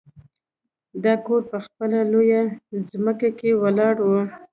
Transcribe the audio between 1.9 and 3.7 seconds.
لویه ځمکه کې